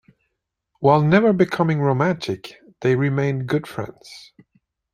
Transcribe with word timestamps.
While 0.79 1.03
never 1.03 1.31
becoming 1.31 1.79
romantic, 1.79 2.55
they 2.79 2.95
remained 2.95 3.45
good 3.45 3.67
friends. 3.67 4.31